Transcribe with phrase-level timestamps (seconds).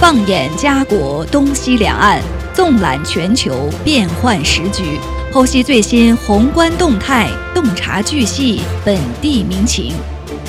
[0.00, 2.22] 放眼家国东西两岸，
[2.54, 4.98] 纵览全球变幻时局，
[5.30, 9.92] 剖析最新宏观动态，洞察巨细本地民情。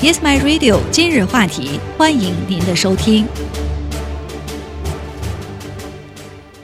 [0.00, 0.78] Yes, my radio。
[0.90, 3.26] 今日话题，欢迎您的收听。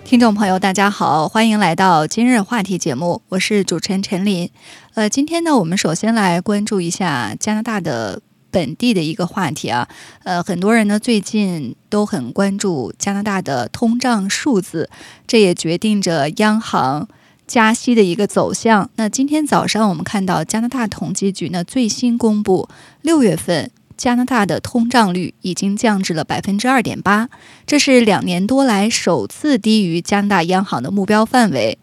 [0.07, 4.49] 听众朋友，大家好，欢迎来到今日话题节目，我是主持人陈琳。
[4.95, 9.89] 呃，今天呢，我们首先来关注一下加拿大的本地的一个话题啊。
[10.25, 14.89] 呃，很多人呢最近都很关注加拿大的通胀数字，
[15.27, 17.09] 这也决定着央行
[17.47, 18.91] 加息的一个走向。
[18.97, 22.69] 那今天早上我们看到加拿大统计局呢最新公布
[23.03, 23.71] 六月份。
[23.97, 27.29] 加拿大的通胀率已经降至了百分之二点八，
[27.67, 31.77] 这是两年多来首次低于加拿大央行的目标范围。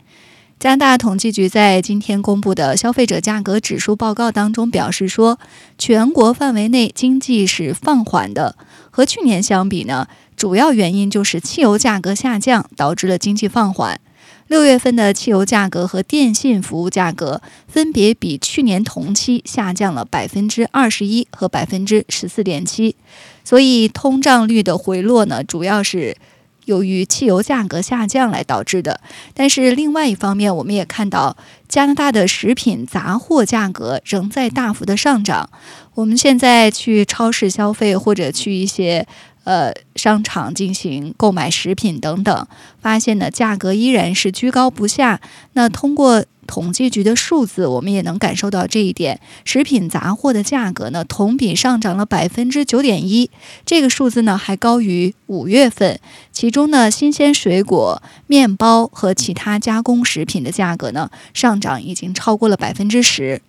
[0.65, 5.37] 加拿大统计局在今天公布的消费者价格指数报告当中表示说，
[5.77, 8.55] 全国范围内经济是放缓的，
[8.89, 14.01] 和去年相比呢，主要原因就是汽油价格下降导致了经济放缓。
[14.47, 22.95] 六月份的汽油价格和电信服务价格分别比去年同期下降了百分之二十一和百分之十四点七，
[23.43, 26.17] 所以通胀率的回落呢，主要是
[26.65, 28.99] 由于汽油价格下降来导致的。
[29.33, 31.37] 但是另外一方面，我们也看到
[31.69, 35.49] 加拿大的食品杂货价格仍在大幅的上涨。
[35.95, 39.07] 我们现在去超市消费或者去一些。
[39.45, 42.47] 呃，商场进行购买食品等等，
[42.81, 45.21] 发现呢价格依然是居高不下。
[45.53, 49.19] 那通过统计局的数字，我们也能感受到这一点。
[49.43, 53.29] 食品杂货的价格呢，同比上涨了百分之九点一，
[53.65, 55.99] 这个数字呢还高于五月份。
[56.31, 63.41] 其中呢，新鲜水果、面包和其他加工食品的价格呢，上涨已经超过了百分之十。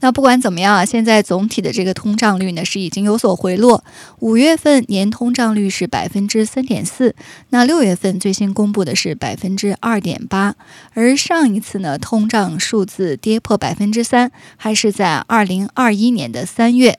[0.00, 3.84] 那不管怎么样啊，现在总体的这个通胀率呢是已经有所回落。
[4.18, 7.14] 五月份年通胀率是百分之三点四，
[7.50, 10.56] 那六月份最新公布的是百分之二点八，
[10.94, 16.98] 而上一次呢通胀数字跌破百分之三，还是在二零二一年的三月。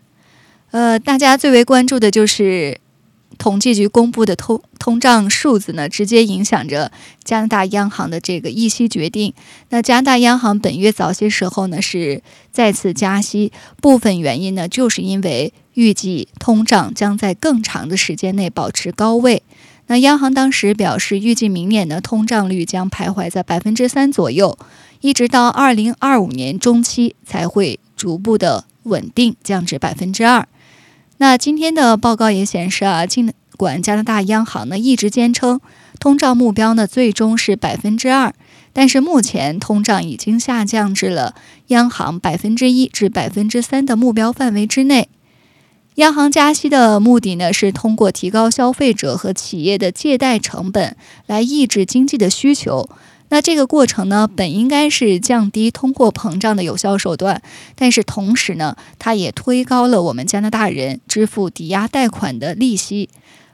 [0.71, 2.79] 呃，大家最为关注的就是。
[3.37, 6.91] 统计局公布的通通胀数字呢，直接影响着
[7.23, 9.33] 加拿大央行的这个议息决定。
[9.69, 12.21] 那加拿大央行本月早些时候呢是
[12.51, 19.43] 再次加息，部分原因呢就是因为预计通胀将在更长的时间内保持高位。
[19.87, 24.57] 那央行当时表示，预计明年的通胀率将徘徊在百分之三左右，
[25.01, 30.47] 一直到二零二五年中期才会逐步的稳定降至百分之二。
[31.21, 35.61] 那今天的报告也显示啊，尽管加拿大央行呢一直坚称
[35.99, 38.33] 通胀目标呢最终是百分之二，
[38.73, 41.35] 但是目前通胀已经下降至了
[41.67, 45.09] 央行百分之一至百分之三的目标范围之内。
[45.95, 52.89] 央行加息的目的呢是通过提高消费者和企业的借贷成本来抑制经济的需求。
[53.31, 57.41] 那这个过程呢，本应该是降低通货膨胀的有效手段，
[57.75, 63.07] 但是同时呢，它也推高了我们加拿大人支付抵押贷款的利息。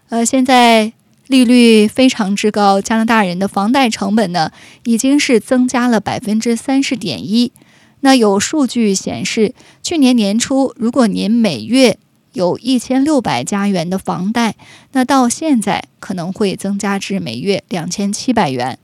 [0.09, 0.93] 呃，现在
[1.27, 4.51] 利率非常之高，加拿大人的房贷成本呢，
[4.85, 7.51] 已经是增加了百分之三十点一。
[7.99, 11.99] 那有数据显示，去年年初，如果您每月
[12.33, 14.55] 有一千六百加元的房贷，
[14.93, 18.79] 那到现在可能会增加至每月两千七百元。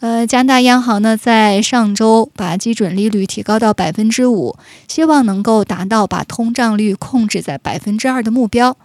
[0.00, 4.56] 呃，加拿大央行呢，在上周把基准利率提高到百分之五，
[4.88, 8.78] 希望能够达到把通胀率控制在百分之二的目标。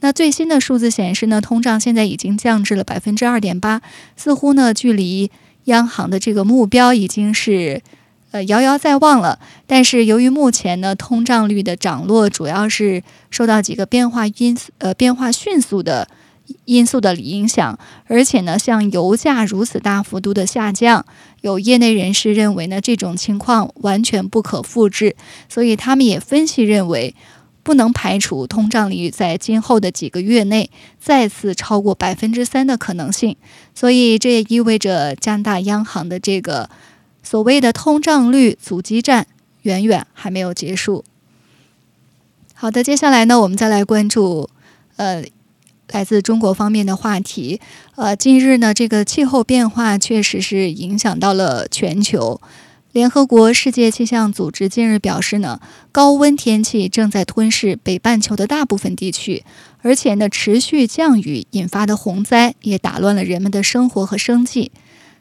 [0.00, 3.80] 那最新的数字显示呢，通胀现在已经降至了百分之二点八，
[4.16, 5.30] 似乎呢，距离
[5.66, 7.80] 央行的这个目标已经是
[8.32, 9.38] 呃遥遥在望了。
[9.68, 16.08] 但是由于目前呢，通胀率的涨落主要是受到几个变化因素呃变化迅速的。
[16.64, 21.04] 因素的影响，而且呢，像油价如此大幅度的下降，
[21.40, 25.16] 有业内人士认为呢，这种情况完全不可复制，
[25.48, 27.14] 所以他们也分析认为，
[27.62, 33.36] 不能排除通胀率在今后的几个月内再次超过百分之三的可能性。
[33.74, 36.68] 所以这也意味着加拿大央行的这个
[37.22, 39.26] 所谓的通胀率阻击战
[39.62, 41.04] 远远还没有结束。
[42.54, 44.48] 好的，接下来呢，我们再来关注，
[44.96, 45.24] 呃。
[45.90, 47.60] 来自中国方面的话题，
[47.96, 52.40] 呃，近日呢，这个气候变化确实是影响到了全球。
[52.92, 55.60] 联合国世界气象组织近日表示呢，
[55.92, 59.44] 高温天气正在吞噬北半球的大部分地区，
[59.82, 64.72] 而且呢，持续降雨引发的洪灾也打乱了人们的生活和生计。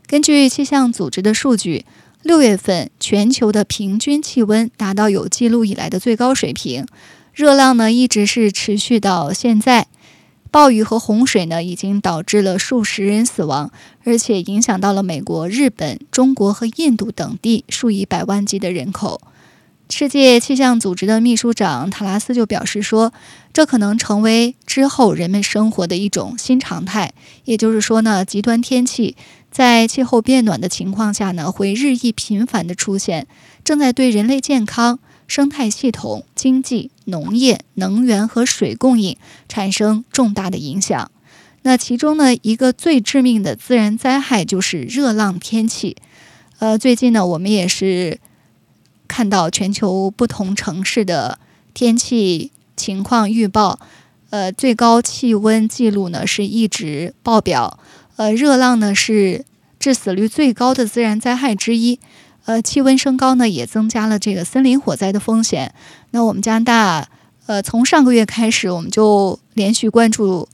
[0.05, 1.85] 根据气象组织的数据，
[2.23, 6.85] 六月份全球的平均气温达到有记录以来的最高水平，
[7.33, 9.87] 热浪呢一直是持续到现在。
[10.49, 13.71] 暴雨和洪水呢，已经导致了数十人死亡，
[14.03, 19.21] 而且影响到了美国、日本、中国和印度等地数以百万计的人口。
[19.89, 23.13] 世界气象组织的秘书长塔拉斯就表示说，
[23.53, 27.13] 这可能成为之后人们生活的一种新常态。
[27.45, 29.15] 也就是说呢，极端天气
[29.49, 33.27] 在气候变暖的情况下呢，会日益频繁的出现，
[33.63, 39.17] 正在对人类健康、生态系统、经济、农业、能源和水供应
[39.49, 41.11] 产生重大的影响。
[41.63, 45.97] 那其中呢，一个最致命的自然灾害就是热浪天气。
[46.59, 48.19] 呃，最近呢，我们也是。
[49.09, 51.39] 看到全球不同城市的
[51.73, 53.79] 天气情况预报，
[54.31, 57.79] 呃，最高气温记录呢是一直爆表，
[58.17, 59.45] 呃，热浪呢是
[59.79, 62.01] 致死率最高的自然灾害之一，
[62.43, 65.73] 呃，气温升高呢也增加了这个森林火灾的风险。
[66.17, 67.09] 那我们加拿大，
[67.45, 70.49] 呃，从上个月开始，我们就连续关注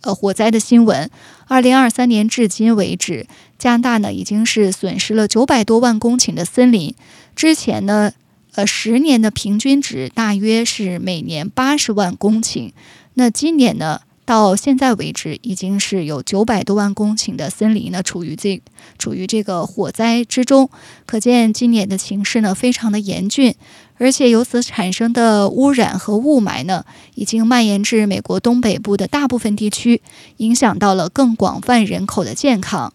[0.00, 1.10] 呃火灾的新闻。
[1.48, 3.26] 二零二三年至今为止，
[3.58, 6.94] 加拿大呢已经是损失了九百多万公顷的森林。
[7.36, 8.12] 之前呢，
[8.54, 12.72] 呃，十年的平均值大约是每年八十万公顷。
[13.12, 18.62] 那今年呢，到现在为止，已经是有九百多万公顷的森林呢处于这
[18.98, 20.70] 处于这个火灾之中。
[21.06, 23.54] 可见今年的形势呢非常的严峻，
[23.98, 26.84] 而且由此产生的污染和雾霾呢，
[27.16, 30.00] 已经蔓延至美国东北部的大部分地区，
[30.36, 32.92] 影响到了更广泛人口的健康。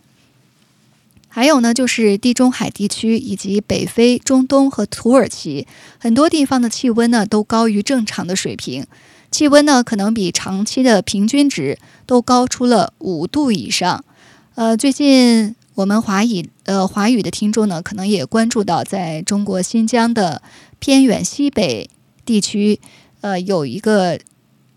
[1.29, 5.67] 还有呢，就是地中海地区以及北非、中东和土耳其
[5.99, 8.87] 很多地方的气温呢都高于正常的水平，
[9.31, 14.03] 气温呢可能比长期的平均值都高出了五度以上。
[14.55, 20.41] 呃，最近我们华语呃华语的听众呢，可能也关注到，在中国新疆的
[20.79, 21.89] 偏远西北
[22.25, 22.79] 地区，
[23.21, 24.19] 呃，有一个。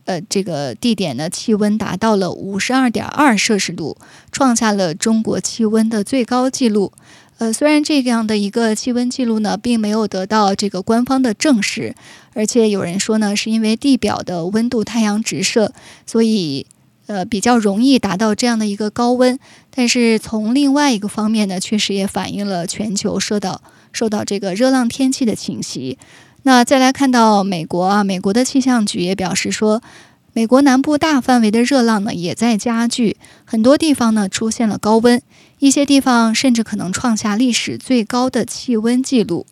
[0.07, 3.97] 呃，这个地点呢，气温达到了五十二点二摄氏度，
[4.33, 6.93] 创下了中国气温的最高纪录。
[7.41, 11.95] 呃，虽然这样的一个气温记录呢，并没有得到这个官方的证实，
[12.35, 15.73] 而且有人说呢，是因为地表的温度太阳直射，
[16.05, 16.67] 所以
[17.07, 19.39] 呃比较容易达到这样的一个高温。
[19.71, 25.97] 但是从另外一个方面呢，确实也反映了全球受到受到这个热浪天气的侵袭。
[26.43, 29.83] 那再来看到美国啊，美国的气象局也表示说，
[30.33, 35.21] 美国南部大范围的热浪呢也在加剧，很多地方呢出现了高温，
[35.59, 39.47] 一些地方甚至可能创下历史最高的气温记录。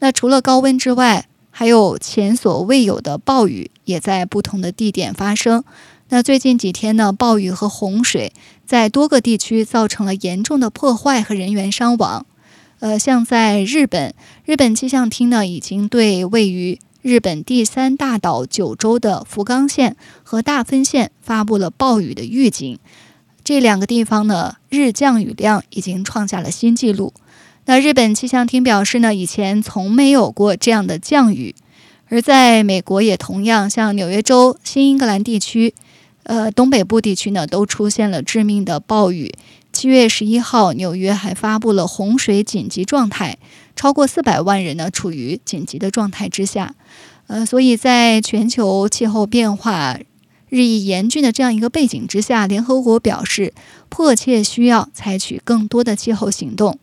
[0.00, 5.64] 那除了高温之外，还有前所未有的暴雨也在不同的地点发生。
[6.10, 8.32] 那最近几天呢，暴雨和洪水
[8.66, 12.26] 在多个地区造成了严重的破坏和人员伤亡。
[12.80, 14.12] 呃，像在日本，
[14.44, 22.78] 日本气象厅呢已经对位于日本第三大岛九州的福冈县和大分县发布了暴雨的预警。
[23.44, 27.12] 这两个地方呢，日降雨量已经创下了新纪录。
[27.66, 31.54] 那日本气象厅表示呢，以前从没有过这样的降雨。
[32.08, 35.74] 而在美国也同样，像纽约州、新英格兰地区、
[36.22, 39.34] 呃东北部地区呢，都出现了致命的暴雨。
[39.70, 43.36] 七月十一号，纽约还发布了洪水紧急状态，
[43.76, 46.74] 超过四百万人呢处于紧急的状态之下。
[47.26, 49.98] 呃，所以在全球气候变化
[50.48, 53.54] 日益严峻的这样一个背景之下，联合国表示
[53.88, 56.78] 迫切需要采取更多的气候行动。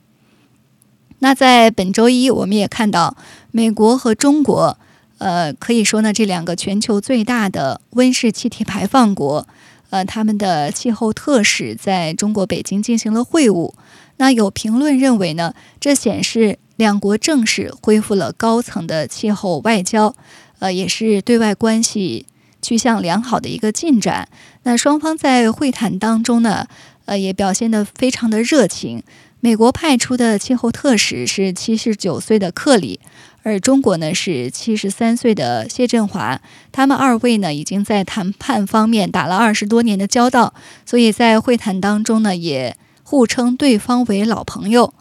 [1.19, 3.15] 那在本周一，我们也看到
[3.51, 4.77] 美国和中国，
[5.19, 9.47] 呃，可以说呢，这两个全球最大的温室气体排放国。
[9.91, 13.73] 呃，他们的气候特使在中国北京进行了会晤。
[14.17, 20.15] 那有评论认为呢，这显示两国正式恢复了高层的气候外交，
[20.57, 22.25] 呃，也是对外关系
[22.59, 24.27] 趋向良好的一个进展。
[24.63, 26.65] 那双方在会谈当中呢，
[27.05, 29.03] 呃，也表现得非常的热情。
[29.41, 32.99] 美国派出的气候特使是七十九岁的克里。
[33.43, 40.55] 而中国呢是七十三岁的谢振华，他们二位呢已经在谈判方面打了二十多年的交道，
[40.87, 44.95] 所以在会谈当中呢也互称对方为老朋友。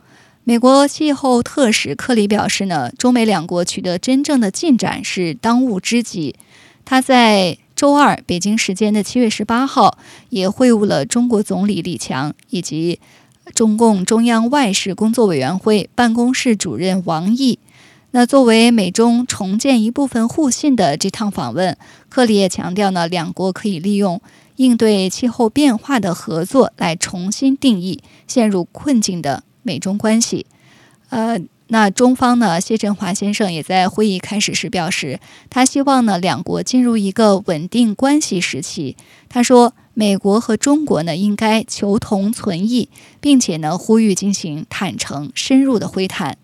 [0.50, 6.34] 美国气候特使克里表示呢，中美两国取得真正的进展是当务之急。
[6.84, 9.96] 他在周二北京时间的七月十八号
[10.30, 12.98] 也会晤了中国总理李强以及
[13.54, 17.60] 中共中央外事工作委员会办公室主任王毅。
[18.10, 21.76] 那作为美中重建一部分互信的这趟访问，
[22.08, 24.20] 克里也强调呢，两国可以利用
[24.56, 30.46] 应对气候变化的合作来重新定义陷入困境的美中关系。
[31.10, 38.96] 呃，那中方呢，谢振华先生也在会议开始时表示，他希望呢两国进入一个稳定关系时期。
[39.28, 42.88] 他说，美国和中国呢应该求同存异，
[43.20, 46.36] 并且呢呼吁进行坦诚深入的会谈。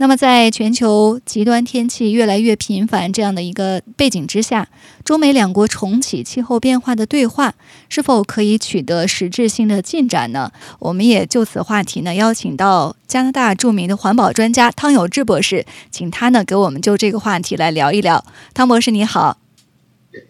[0.00, 4.66] 那么，在全球极端天气越来越频繁这样的一个背景之下，
[5.04, 7.52] 中美两国重启气候变化的对话，
[7.90, 10.50] 是否可以取得实质性的进展呢？
[10.78, 18.24] 我们也就此话题呢，邀请到加拿大著名的环保专家汤有志博士，请他呢给我们就这个话题来聊一聊。
[18.54, 19.36] 汤博士你好，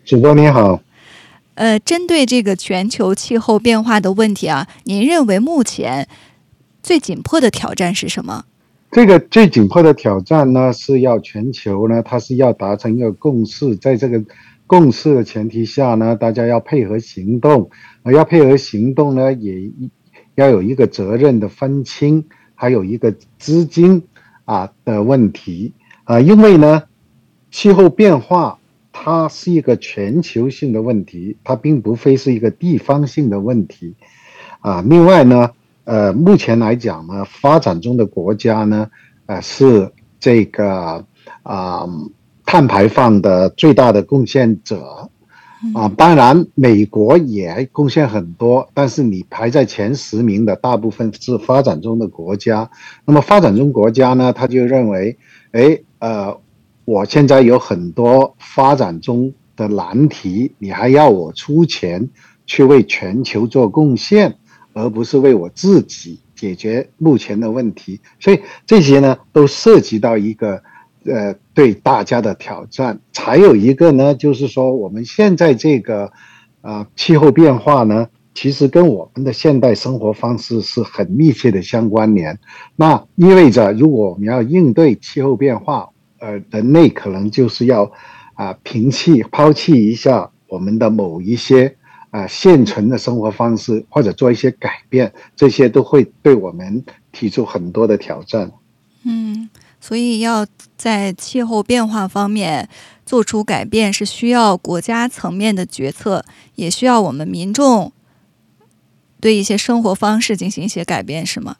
[0.04, 0.80] 主播你好。
[1.54, 6.08] 呃，针对这个全球气候变化的问题啊，您认为目前
[6.82, 8.46] 最紧迫的挑战是什么？
[8.90, 14.20] 这个最紧迫的挑战呢，是要全球呢，它是要达成一个共识，在这个
[14.66, 17.70] 共识的前提下呢，大家要配合行动，
[18.02, 19.70] 啊，要配合行动呢，也
[20.34, 22.24] 要有一个责任的分清，
[22.56, 24.02] 还有一个资金
[24.44, 26.82] 啊的问题啊，因为呢，
[27.52, 28.58] 气候变化
[28.90, 33.94] 它是一个全球性的问题，它并不非是一个地方性的问题
[34.58, 35.52] 啊，另外呢。
[35.84, 38.88] 呃，目前来讲呢，发展中的国家呢，
[39.26, 41.04] 呃，是这个
[41.42, 41.88] 啊
[42.44, 45.08] 碳排放的最大的贡献者
[45.74, 45.88] 啊。
[45.96, 52.70] 当然，美国也贡献很多，但是你排在前十名的大部分是发展中的国家。
[53.04, 55.18] 那么，发展中国家呢，他就认为，
[55.52, 56.38] 哎，呃，
[56.84, 62.10] 我现在有很多发展中的难题，你还要我出钱
[62.46, 64.36] 去为全球做贡献。
[64.72, 70.62] 而不是为我自己解决目前的问题，所以这些呢都涉及到一个
[71.04, 72.98] 呃对大家的挑战。
[73.14, 76.12] 还有一个呢，就是说我们现在这个
[76.60, 82.38] 啊气候变化呢，其实跟我们的现代生活方式是很密切的相关联。
[82.76, 87.90] 那意味着，如果我们要应对气候变化，呃，人类可能就是要
[88.34, 91.76] 啊摒弃、抛弃一下我们的某一些。
[92.10, 98.50] 啊，现存的生活方式或者做一些改变，这些都会对我们提出很多的挑战。
[99.04, 99.48] 嗯，
[99.80, 100.44] 所以要
[100.76, 102.68] 在气候变化方面
[103.06, 106.24] 做出改变，是需要国家层面的决策，
[106.56, 107.92] 也需要我们民众
[109.20, 111.56] 对一些生活方式进行一些改变，是吗？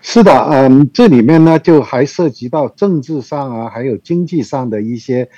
[0.00, 5.28] 是的，嗯，这里面呢，就还涉及到政治上啊，还有经济上的一些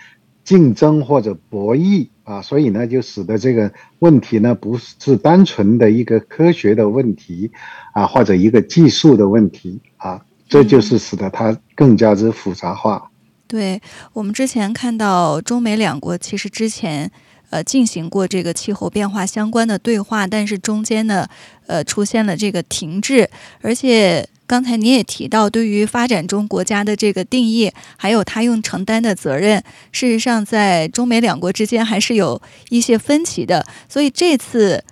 [0.44, 2.08] 竞争或者博弈。
[2.28, 7.50] 啊，所以呢，就使得这个问题呢，不是单纯的一个科学的问题，
[7.94, 13.10] 啊，或者一个技术的问题啊，这就是使得它更加之复杂化。
[13.46, 13.80] 对
[14.12, 17.10] 我们之前看到中美两国其实之前
[17.48, 21.26] 呃进行过这个气候变化相关的对话，但是中间呢，
[21.66, 23.30] 呃，出现了这个停滞，
[23.62, 24.28] 而且。
[24.48, 29.62] 刚才你也提到，对于发展中国家的这个定义，还有他用承担的责任，
[29.92, 32.40] 事实上，在中美两国之间还是有
[32.70, 33.66] 一些分歧的。
[33.90, 34.82] 所以这次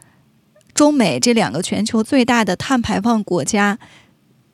[0.75, 3.79] 中美这两个全球最大的碳排放国家，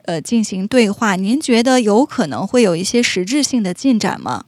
[0.05, 4.45] 呃，进行对话，您觉得有可能会有一些实质性的进展吗？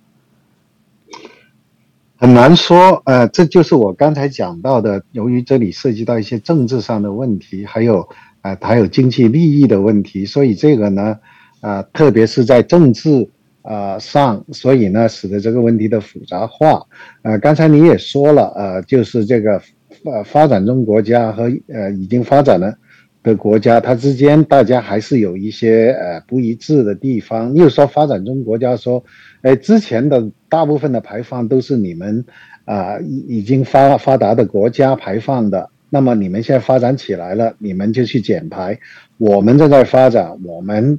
[2.15, 8.09] 很难说，呃，这就是我刚才讲到的，由于这里涉及到一些政治上的问题，还有。
[8.45, 11.19] 啊，还有经济利益的问题，所以这个呢，
[11.63, 13.27] 啊，特别是在政治
[13.63, 16.83] 啊上，所以呢，使得这个问题的复杂化。
[17.23, 19.63] 啊，刚才你也说了，呃，就是这个
[20.05, 22.75] 呃发展中国家和呃已经发展了
[23.23, 27.55] 的国家，它之间大家还是有一些呃不一致的地方。
[27.55, 29.03] 又说发展中国家说，
[29.41, 32.23] 哎，之前的大部分的排放都是你们
[32.67, 35.71] 啊已已经发发达的国家排放的。
[35.95, 38.77] 那么你们现在发展起来了，你们就去减排。
[39.17, 40.99] 我们正在发展，我们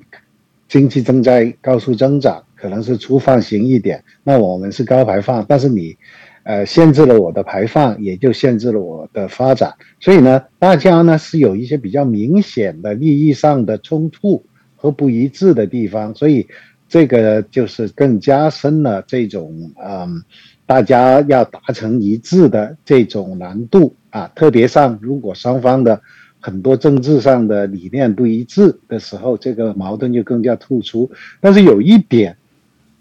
[0.70, 4.02] 经济正在高速增长，可能是粗放型一点。
[4.24, 5.98] 那我们是高排放，但是你，
[6.44, 9.74] 呃，限制了我的排放，也就限制了我的发展。
[10.00, 14.46] 所以呢，大家呢是有一些比较明显的利益上的冲突
[14.78, 16.48] 和不一致的地方，所以
[16.88, 20.24] 这个就是更加深了这种嗯。
[20.68, 26.02] 大家要达成一致的这种难度啊，特别上如果双方的
[26.40, 31.12] 很多政治上的理念不一致的时候，这个矛盾就更加突出。
[31.42, 32.38] 但是有一点，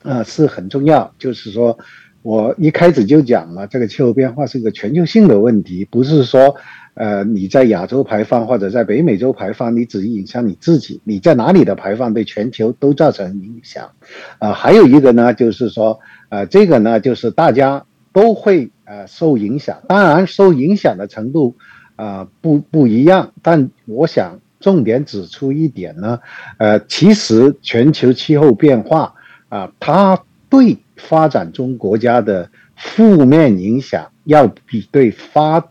[0.03, 1.79] 啊是很重要，就是说
[2.23, 6.57] 我一开始就讲了，这个气候变化是一个全球性的问题，不是说。
[6.97, 13.91] 呃，你在亚洲排放或者在北美洲排放，你只影响你自己；你在哪里的排放对全球都造成影响。
[14.39, 21.57] 啊，还有一个呢，就是说，呃，这个呢，就是大家都会呃受影响，当然受影响的程度
[21.97, 26.21] 啊不不一样，但我想重点指出一点呢，
[26.57, 29.15] 呃，其实全球气候变化
[29.49, 35.69] 啊，它对发展中国家的负面影响要比对发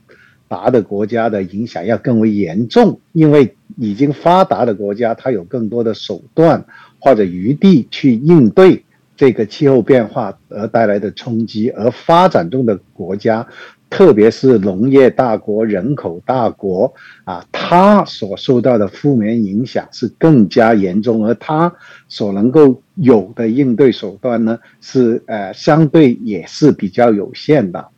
[0.49, 6.65] 达的国家的影响要更为严重，因为已经发达的国家它有更多的手段
[6.99, 8.83] 或者余地去应对
[9.15, 13.47] 这个气候变化而带来的冲击，而发展中的国家。
[13.89, 16.91] 特别是农业大国、人口大国
[17.25, 21.71] 啊，它所受到的负面影响是更加严重，而它
[22.07, 27.89] 所能够有的应对手段呢，是呃相对也是比较有限的。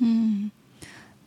[0.00, 0.50] 嗯，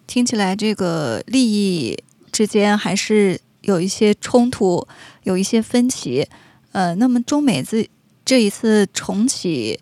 [0.05, 1.97] 听起来这个利益
[2.31, 4.87] 之间还是有一些冲突，
[5.23, 6.27] 有一些分歧。
[6.73, 7.87] 呃，那么中美自
[8.25, 9.79] 这一次重启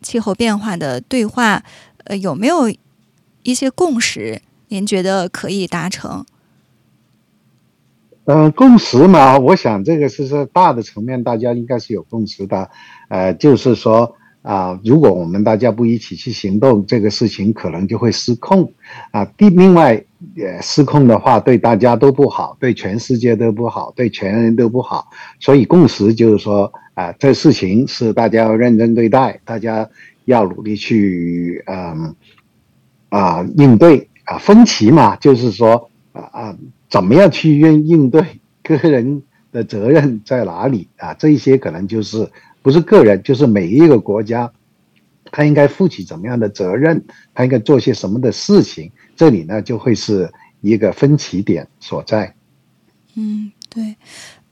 [0.00, 1.62] 气候变化的对话，
[2.04, 2.74] 呃，有没有？
[3.46, 6.24] 一些共识，您觉得可以达成？
[8.24, 12.70] 嗯，共识嘛，我想这个是是大的层面，大家应该是有共识的。
[13.08, 18.72] 呃，就是说啊，如果我们大家不一起去行动，这个事情可能就会失控
[19.10, 19.26] 啊。
[19.26, 20.02] 第另外，
[20.34, 25.08] 也，失控的话，对大家都不好，对全世界都不好，对全人都不好。
[25.40, 29.88] 所以共识就是说啊，这事情是大家要认真对待，大家
[30.24, 32.14] 要努力去嗯。
[33.10, 36.56] 啊，应对啊，分歧嘛，就是说啊啊，
[36.90, 38.24] 怎么样去应应对？
[38.64, 41.14] 个人的责任在哪里啊？
[41.14, 42.28] 这一些可能就是
[42.60, 44.50] 不是个人，就是每一个国家，
[45.32, 47.04] 他应该负起怎么样的责任？
[47.34, 48.90] 他应该做些什么的事情？
[49.16, 52.34] 这里呢，就会是一个分歧点所在。
[53.14, 53.96] 嗯，对，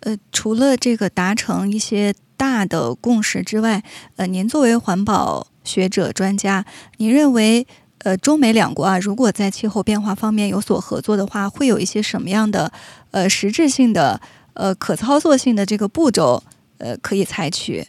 [0.00, 3.82] 呃，除了这个达成一些大的共识之外，
[4.16, 6.64] 呃，您作为环保学者专家，
[6.98, 7.66] 您认为？
[8.04, 12.72] 呃，中美两国啊，如果在气候变化方面有所合作的话，会有一些什么样的
[13.12, 14.20] 呃实质性的
[14.54, 16.42] 呃可操作性的这个步骤
[16.78, 17.86] 呃可以采取？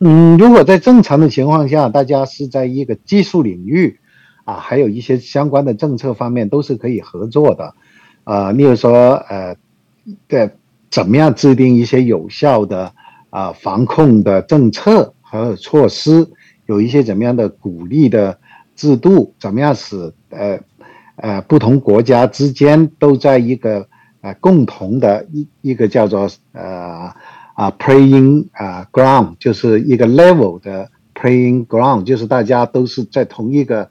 [0.00, 3.98] 嗯，如果在正常的情况下，大家是在一个技术领域
[4.44, 7.74] 啊，还有一些相关的政策方面都是可以合作的
[8.24, 8.52] 啊。
[8.52, 9.56] 例如说呃，
[10.28, 10.52] 的
[10.90, 12.92] 怎么样制定一些有效的
[13.30, 16.28] 啊防控的政策和措施，
[16.66, 18.38] 有一些怎么样的鼓励的。
[18.78, 20.56] 制度怎么样使呃
[21.16, 23.88] 呃不同国家之间都在一个
[24.20, 27.12] 呃共同的一一个叫做呃
[27.58, 33.82] 啊 playing 啊 ground 就是一个 level 的 playing ground 就是大家都是在同一个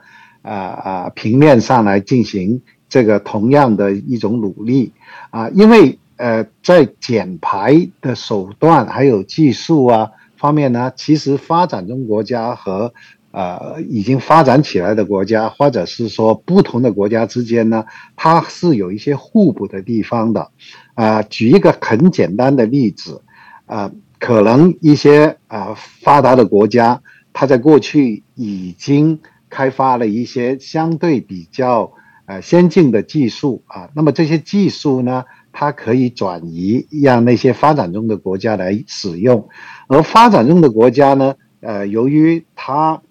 [0.42, 4.94] 啊啊平面上来进行这个同样的一种努力
[5.32, 12.94] 啊因为呃在减排的手段还有技术啊方面呢其实发展中国家和
[13.32, 20.50] 呃，已经发展起来的国家，或者是说不同的国家之间呢，它是有一些互补的地方的。
[20.96, 23.22] 啊，举一个很简单的例子，
[23.68, 27.00] 啊，可能一些啊发达的国家，
[27.32, 31.94] 它在过去已经开发了一些相对比较
[32.26, 39.48] 呃先进的技术啊，那么这些技术呢，它可以转移让那些发展中的国家来使用，
[39.88, 43.02] 而发展中的国家呢，呃，由于它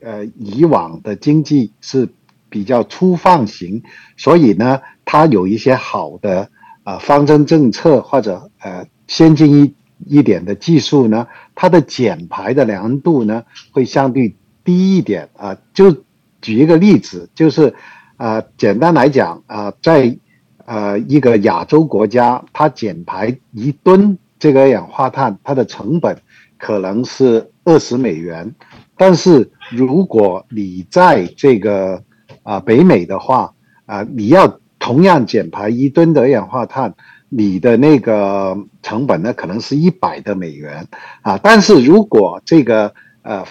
[0.00, 2.08] 呃，以往的经济是
[2.48, 3.82] 比较粗放型，
[4.16, 6.50] 所以呢，它有一些好的
[6.82, 9.74] 啊方针政策或者呃先进一
[10.06, 15.56] 一点的技术呢，它的减排的难度呢会相对低一点啊。
[15.74, 16.04] 就
[16.40, 17.74] 举一个例子，就是
[18.16, 20.16] 啊，简单来讲啊，在
[20.64, 26.16] 呃一个亚洲国家，它减排一吨这个二氧化碳，它的成本
[26.56, 28.54] 可能是二十美元。
[28.96, 32.02] 但是如果你在这个
[32.42, 33.52] 啊北美的话
[33.86, 36.94] 啊，你要同样减排一吨的二氧化碳，
[37.28, 40.86] 你的那个成本呢可能是一百的美元
[41.22, 41.38] 啊。
[41.42, 43.44] 但是如果这个呃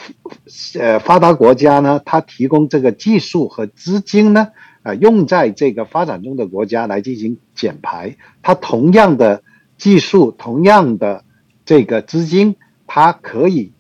[0.79, 4.49] 呃发达国家呢，它提供这个技术和资金呢，
[4.83, 9.43] 啊用在这个发展中的国家来进行减排，它同样的
[9.77, 11.23] 技术，同样的
[11.65, 13.73] 这个资金，它可以。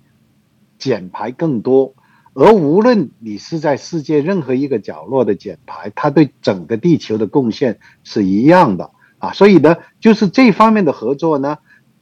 [0.79, 1.95] 减排更多，
[2.35, 9.31] 而无论你是在世界任何一个角落的减排，它对整个地球的贡献是一样的啊。
[9.33, 11.57] 所以呢，就是这方面的合作呢，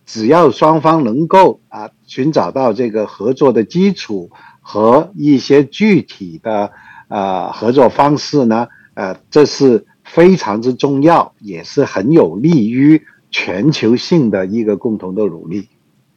[0.05, 4.29] 只要双方能够啊寻找到这个合作的基础
[4.61, 6.71] 和一些具体的
[7.07, 13.01] 呃合作方式呢，呃，这是非常之重要，也是很有利于
[13.31, 15.69] 全球性的一个共同的努力。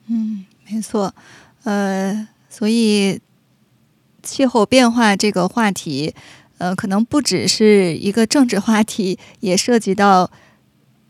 [0.08, 1.14] 嗯，没错，
[1.64, 2.28] 呃。
[2.50, 3.20] 所以，
[4.22, 6.14] 气候变化这个话题，
[6.56, 10.30] 呃，可能不只是一个政治话题，也涉及到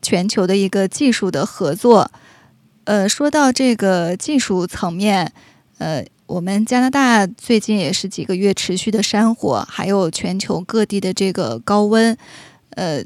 [0.01, 2.11] 全球的一个技术的合作。
[2.85, 5.33] 呃，说到这个技术层面，
[5.79, 12.17] 呃，我们加拿大最近也是几个月持续的山火，还有全球各地的这个高温，
[12.71, 13.05] 呃，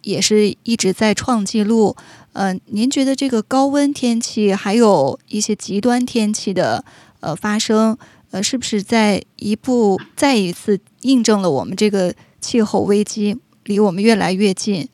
[0.00, 1.96] 也是一直在创纪录。
[2.32, 6.84] 呃，您觉得这个高温天气，还有一些极端天气的
[7.20, 7.96] 呃发生，
[8.30, 14.88] 呃，是不是在一步再一次印证了我们这个气候危机离我们越来越近？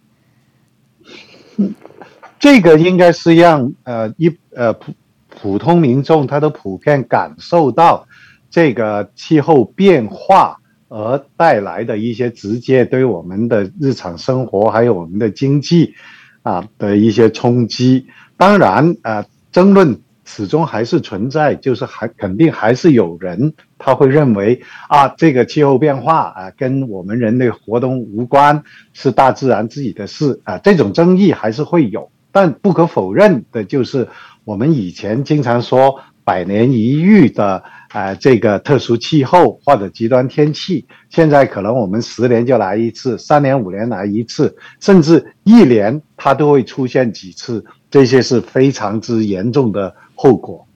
[2.41, 4.93] 这个应该是让呃一呃普
[5.29, 8.09] 普通民众他都普遍感受到
[8.51, 15.95] 这个气候变化而带来的一些直接对我们的日常生活还有我们的经济
[16.43, 18.07] 啊的一些冲击。
[18.39, 28.63] 当然啊，争论始终还是存在，就是还肯定还是有人他会认为啊，这个气候变化啊跟我们人类活动无关，
[28.95, 32.11] 是大自然自己的事啊，这种争议还是会有。
[32.33, 34.09] 但不可否认的就是，
[34.45, 50.67] 我们以前经常说百年一遇的啊这个特殊气候或者极端天气，现在可能我们十年就来一次，三年五年来一次，甚至一年它都会出现几次，这些是非常之严重的后果。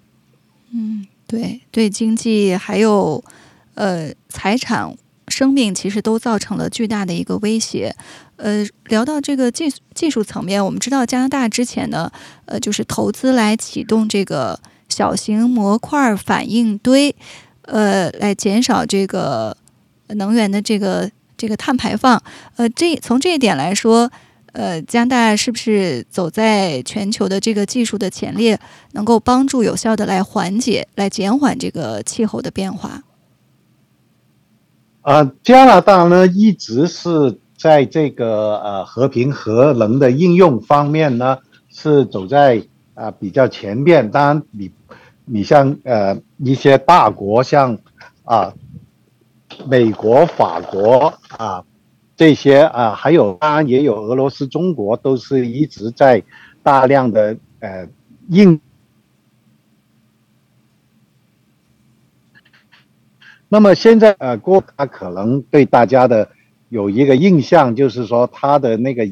[0.73, 3.23] 嗯，对对，经济还有
[3.75, 4.95] 呃财产。
[5.29, 7.95] 生命其实都造成了巨大的一个威胁。
[8.37, 12.11] 呃，聊到这个技术技术层面，我们知道加拿大之前呢，
[12.47, 14.59] 呃，就是投资来启动这个
[14.89, 17.15] 小型模块反应堆，
[17.63, 19.57] 呃，来减少这个
[20.09, 22.21] 能源的这个这个碳排放。
[22.57, 24.11] 呃，这从这一点来说，
[24.53, 28.59] 呃，加拿大是不是走在全球的这个技术的前列，
[28.93, 33.03] 能够帮助有效的来缓解、来减缓这个气候的变化？
[35.05, 41.37] 啊，加拿大呢一直是在这个呃和平核能的应用方面呢
[41.69, 42.63] 是走在
[42.95, 44.11] 啊比较前面。
[44.11, 44.71] 当然，你
[45.27, 47.77] 你像呃一些大国，像
[48.25, 48.55] 啊
[49.67, 51.63] 美国、法国啊
[52.17, 56.23] 这些啊，还有当然也有俄罗斯、中国，都是一直在
[56.63, 57.87] 大量的呃
[58.31, 58.59] 应。
[63.49, 66.29] 那么现在呃，郭他可能对大家的
[66.71, 69.07] 有一个印象，就是说他的那个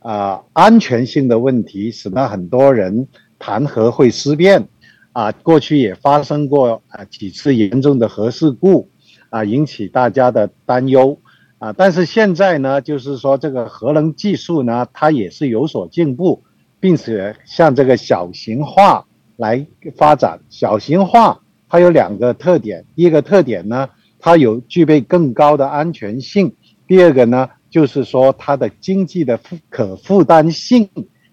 [0.00, 4.68] 啊安全性的问题，使得很多人弹劾会失变
[5.12, 5.32] 啊。
[5.32, 8.90] 过去也发生过啊几次严重的核事故
[9.30, 11.18] 啊，引起大家的担忧
[11.58, 11.72] 啊。
[11.72, 16.42] 但是现在呢，就是说这个核能技术呢，它也是有所进步，
[16.80, 19.06] 并且向这个小型化
[19.36, 21.40] 来发展，小型化。
[21.70, 26.48] 它有两个特点，第一个特点呢，它有具备更高的安全性；
[26.88, 30.88] 第二个呢，就是说它的经济的负可负担性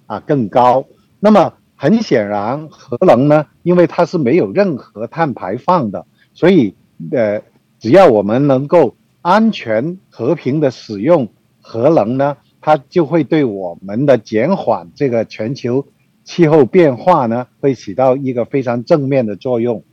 [0.06, 0.86] 啊更高。
[1.20, 6.76] 那么很显然，核能呢，因为它是没有任何碳排放的，所以
[7.12, 7.42] 呃，
[7.80, 11.28] 只要我们能够安全和平的使用
[11.62, 15.88] 核能呢，它就会对我们的减缓这个全球
[16.24, 19.84] 气候变化呢，会起到一个非常正面的作用。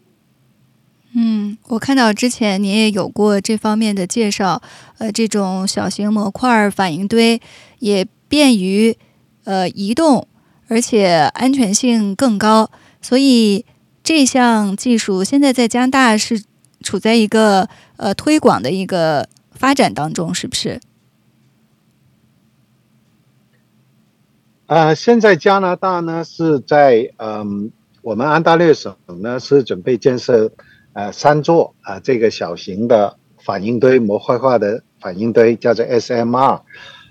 [1.16, 4.60] 嗯，我看到之前您也有过这方面的介绍，
[4.98, 7.40] 呃，这种小型模块反应堆
[7.78, 8.96] 也便于
[9.44, 10.26] 呃移动，
[10.66, 12.68] 而且安全性更高，
[13.00, 13.64] 所以
[14.02, 16.42] 这项技术现在在加拿大是
[16.80, 20.80] 处在一个呃推广的一个发展当中，是不是？
[24.66, 27.70] 啊，现在加拿大呢是在嗯，
[28.02, 30.50] 我们安大略省呢是准备建设。
[30.94, 36.60] 呃，三座啊，这个小型的反应堆模块化的反应堆叫做 SMR，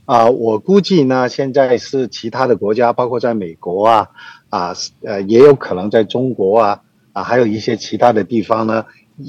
[0.06, 4.10] 啊，我估计呢，现在是其他的国家，包括在美国啊，
[4.50, 8.86] 啊，呃，也有可能在中国啊，啊，还有一些其他的地方呢，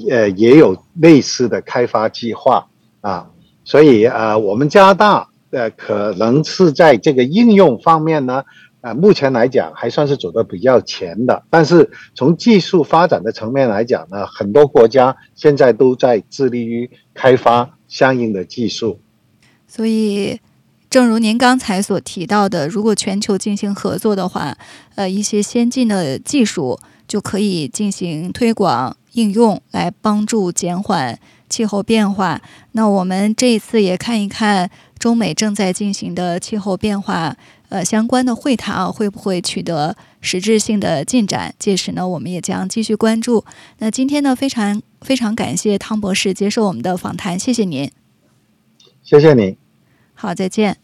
[0.08, 2.68] 呃，也有类似的开发计划
[3.00, 3.28] 啊，
[3.64, 8.44] 所以啊，我们加拿大呃，可能是在这个应用方面呢。
[8.84, 19.00] 啊，目前来讲还算是走的比较前的，但是从技术发展的层面来讲呢，很多国家现在都在致力于开发相应的技术。
[19.66, 20.38] 所以，
[20.90, 24.54] 正如您刚才所提到的，如果全球进行合作的话，
[24.96, 31.18] 呃，一些先进的技术就可以进行推广应用，来帮助减缓
[31.48, 32.42] 气候变化。
[32.72, 37.34] 那我们这一次也看一看中美正在进行的气候变化。
[37.68, 41.54] 呃，相关的会谈啊，会不会取得实质性的进展？
[41.58, 43.44] 届时呢，我们也将继续关注。
[43.78, 47.90] 那今天呢，非常非常感谢汤博士接受我们的访谈，谢谢您。
[49.02, 49.56] 谢谢您。
[50.14, 50.78] 好，再见。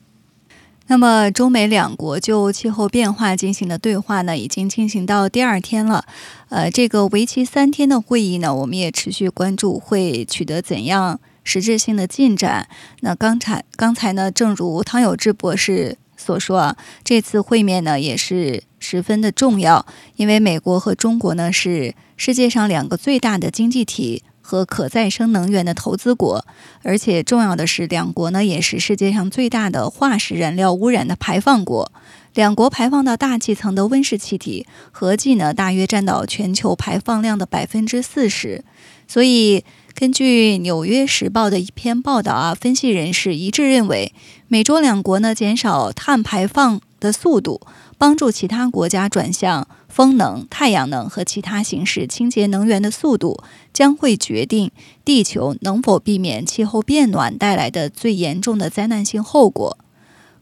[0.88, 6.04] 那么，中美两国就气候变化进行的对话呢，已经进行到第二天了。
[6.48, 12.68] 呃，这个为期三天的会议呢，我们也持续关注会取得怎样实质性的进展。
[13.02, 24.22] 那刚才刚才呢，正如汤有志博士所说啊，这次会面呢也是十分的重要，因为美国和中国呢是世界上两个最大的经济体。
[24.42, 26.44] 和可再生能源的投资国，
[26.82, 31.92] 而且重要的是，两国呢也是世界上最大的化石燃料污染的排放国。
[32.34, 38.64] 两国排放到大气层的温室气体合计呢，大约占到全球排放量的百分之四十。
[39.06, 44.14] 所以，根据《纽约时报》的一篇报道啊，分析人士一致认为，
[44.48, 47.60] 美洲两国呢减少碳排放的速度，
[47.98, 49.66] 帮助其他国家转向。
[49.88, 54.70] 风能、太阳能和其他形式清洁能源的速度，将会决定
[55.04, 59.76] 地球能否避免气候变暖带来的最严重的灾难性后果。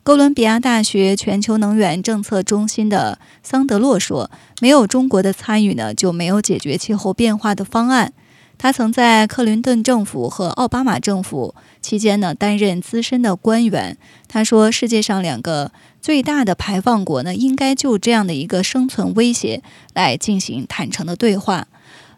[0.02, 4.30] 哥伦比亚大学全球能源政策中心的桑德洛说
[4.60, 8.12] ：“没有中国的参与呢，就没有解决气候变化的方案。”
[8.58, 13.96] 他曾在克林顿政府和奥巴马政府期间呢担任资深的官员。
[14.26, 15.70] 他说：“世界上两个
[16.02, 19.62] 最大的排放国呢，应该就这样的一个生存威胁
[19.94, 21.68] 来进行坦诚的对话。”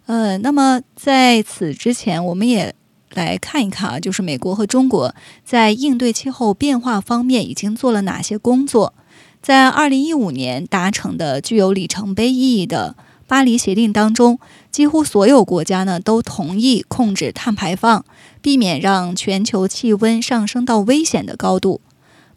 [0.07, 2.75] 呃，那么在此之前，我们也
[3.13, 8.95] 来看一看啊，就是美国和中国在应对气候变化方面已经做了哪些工作。
[9.43, 12.97] 在二零一五年达成的具有里程碑意义的。
[13.31, 14.41] 巴黎协定当中，
[14.73, 18.05] 几乎所有国家呢都同意控制碳排放，
[18.43, 21.81] 避免让全球气温上升到危险的高度。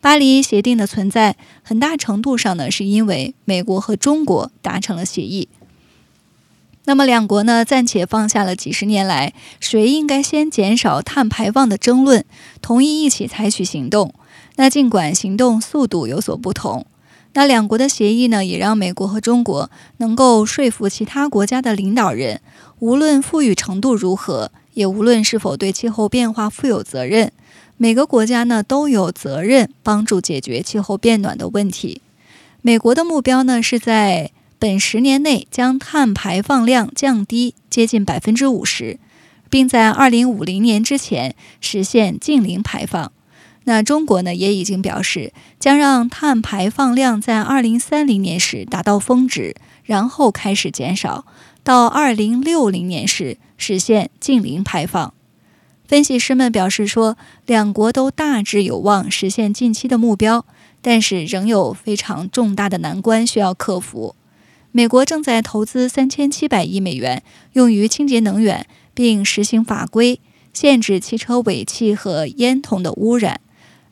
[0.01, 5.47] 巴黎协定的存在，很大程度上呢是因为美国和中国达成了协议。
[6.86, 12.23] 那么两国呢暂且放下了几十年来谁应该先减少碳排放的争论，
[12.62, 14.13] 同意一起采取行动。
[14.58, 16.86] 那尽管行动速度有所不同。
[17.36, 22.41] 那两国的协议呢，也让美国和中国能够说服其他国家的领导人，
[22.80, 27.32] 无论富裕程度如何，也无论是否对气候变化负有责任，
[27.78, 32.02] 每个国家呢都有责任帮助解决气候变暖的问题。
[32.62, 39.00] 美国的目标呢，是在本十年内将碳排放量降低接近百分之五十，
[39.50, 43.12] 并在二零五零年之前实现净零排放。
[43.65, 51.26] 那中国呢，也已经表示将让碳排放量在二零三零年时达到峰值，然后开始减少，
[51.63, 55.13] 到二零六零年时实现净零排放。
[55.86, 60.45] 分析师们表示说，两国都大致有望实现近期的目标，
[60.82, 64.15] 但是仍有非常重大的难关需要克服。
[64.71, 67.21] 美国正在投资三千七百亿美元
[67.54, 70.19] 用于清洁能源，并实行法规
[70.52, 73.39] 限制汽车尾气和烟筒的污染。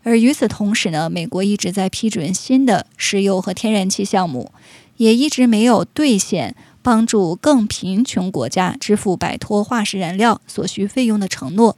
[0.03, 4.51] 而与此同时呢，美国一直在批准新的石油和天然气项目，
[4.97, 11.77] 也一直没有兑现帮助更贫穷国家支付摆脱化石燃料所需费用的承诺。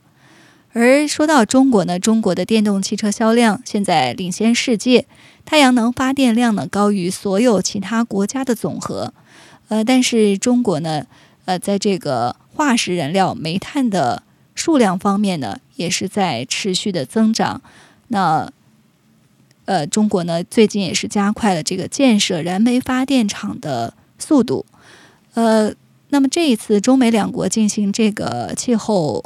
[0.71, 5.05] 而说到中国呢，中国的电动汽车销量现在领先世界，
[5.45, 9.13] 太阳能发电量呢高于所有其他国家的总和。
[9.67, 11.05] 呃，但是中国呢，
[11.45, 14.23] 呃，在这个化石燃料煤炭的
[14.55, 17.61] 数量方面呢，也是在持续的增长。
[18.13, 18.47] 那，
[19.65, 24.63] 呃，中国呢最近也是加快了这个建设燃煤发电厂的速度，
[25.33, 25.73] 呃，
[26.09, 29.23] 那么这一次中美两国进行这个气候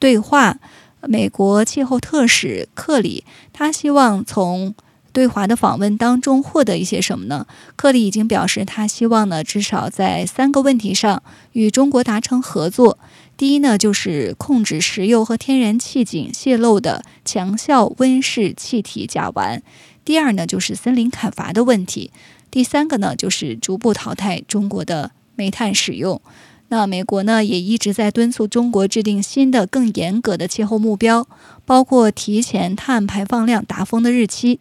[0.00, 0.58] 对话，
[1.02, 4.74] 美国气候特使克里他希望从
[5.12, 7.46] 对华的访问当中获得一些什么呢？
[7.76, 12.98] 克里已经表示，他希望呢至少在三个问题上与中国达成合作。
[13.36, 19.60] 第一呢，就是控制石油和天然气井泄漏的强效温室气体甲烷；
[20.04, 22.10] 第二呢，就是森林砍伐的问题；
[22.50, 26.22] 第三个呢，就是逐步淘汰中国的煤炭使用。
[26.68, 31.26] 那美国呢，也一直在敦促中国制定新的、更严格的气候目标，
[31.64, 34.60] 包括提前碳排放量达峰的日期。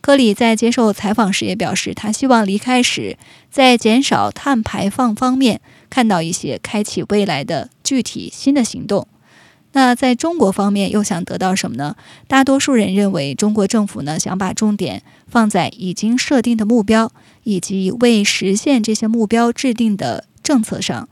[0.00, 3.18] 科里在接受采访时也表示，他希望离开时
[3.50, 9.06] 在减少碳排放方面看到一些开启未来的具体新的行动。
[9.72, 11.94] 那在中国方面又想得到什么呢？
[12.26, 17.12] 大多数人认为，中国政府呢想把重点放在已经设定的目标
[17.44, 21.08] 以及为实现这些目标制定的政策上。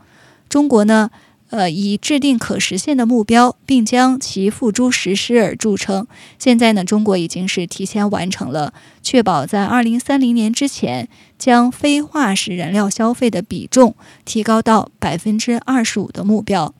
[0.49, 1.09] 中国呢？
[1.51, 6.07] 呃，以制定可实现的目标，并将其付诸实施而著称。
[6.39, 16.73] 现在呢，中国已经是提前完成了确保在二零三零年之前将非化石燃料消费的比重提高到百分之二十五的目标。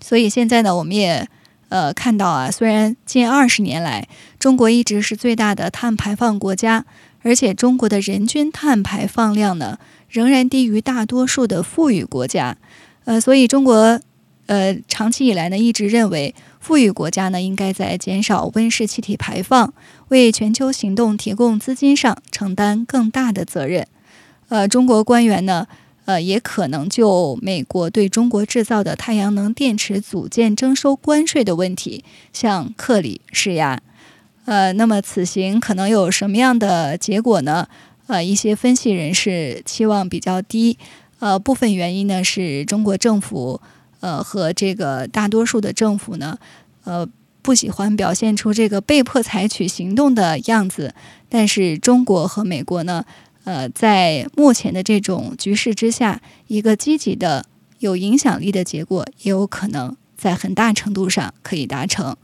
[0.00, 1.28] 所以现在呢，我们也
[1.68, 6.84] 呃，看到啊，虽然近二十年来中国一直是最大的碳排放国家，
[7.22, 9.78] 而且中国的人均碳排放量呢
[10.08, 12.56] 仍然低于大多数的富裕国家。
[13.06, 13.98] 呃，所以中国
[14.44, 19.72] 呃长期以来呢一直认为，富裕国家呢应该在减少温室气体排放、
[20.08, 23.86] 为全球行动提供资金上承担更大的责任。
[24.50, 25.66] 呃，中国官员呢。
[26.06, 33.80] 呃，也可能就美国对中国制造的太阳能电池组件征收关税的问题向克里施压。
[34.44, 37.66] 呃，那么此行可能有什么样的结果呢？
[38.06, 40.78] 呃，一些分析人士期望比较低。
[41.18, 43.60] 呃，部分原因呢是中国政府
[44.00, 46.38] 呃和这个大多数的政府呢，
[46.84, 47.08] 呃
[47.42, 50.94] 不喜欢表现出这个被迫采取行动的样子。
[51.28, 53.04] 但是中国和美国呢？
[53.44, 57.46] 呃，在目前的这种局势之下，一个积极的、
[57.78, 62.16] 有影响力的结果，也有可能在很大程度上可以达成。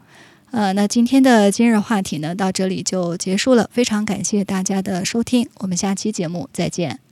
[0.51, 3.71] 呃，那今天的今日话题呢，到这里就结束了。
[3.73, 7.12] 非常感谢大家的收听，我们下期节目再见。